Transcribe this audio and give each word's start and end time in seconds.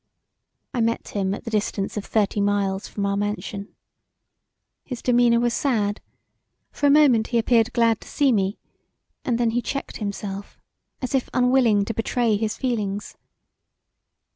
I 0.73 0.81
met 0.81 1.09
him 1.09 1.35
at 1.35 1.43
the 1.43 1.51
distance 1.51 1.95
of 1.95 2.05
thirty 2.05 2.41
miles 2.41 2.87
from 2.87 3.05
our 3.05 3.15
mansion. 3.15 3.75
His 4.83 4.99
demeanour 4.99 5.39
was 5.39 5.53
sad; 5.53 6.01
for 6.71 6.87
a 6.87 6.89
moment 6.89 7.27
he 7.27 7.37
appeared 7.37 7.71
glad 7.71 8.01
to 8.01 8.07
see 8.07 8.31
me 8.31 8.57
and 9.23 9.37
then 9.37 9.51
he 9.51 9.61
checked 9.61 9.97
himself 9.97 10.59
as 11.03 11.13
if 11.13 11.29
unwilling 11.35 11.85
to 11.85 11.93
betray 11.93 12.35
his 12.35 12.57
feelings. 12.57 13.15